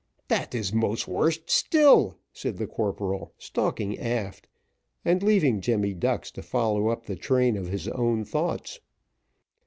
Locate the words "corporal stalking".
2.65-3.99